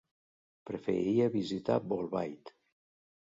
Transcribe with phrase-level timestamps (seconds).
[0.69, 2.55] Preferiria visitar Bolbait.